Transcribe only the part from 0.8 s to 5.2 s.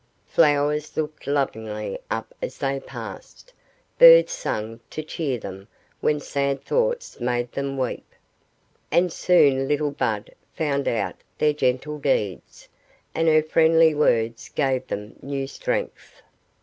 looked lovingly up as they passed, birds sang to